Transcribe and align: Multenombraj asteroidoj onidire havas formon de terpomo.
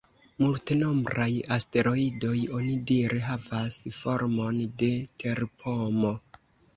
Multenombraj 0.43 1.33
asteroidoj 1.55 2.33
onidire 2.59 3.19
havas 3.25 3.77
formon 3.99 4.57
de 4.81 4.89
terpomo. 5.25 6.15